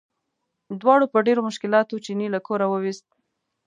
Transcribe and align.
دواړو 0.81 1.05
په 1.13 1.19
ډېرو 1.25 1.41
مشکلاتو 1.49 2.01
چیني 2.05 2.27
له 2.35 2.39
کوره 2.47 2.65
وویست. 2.69 3.07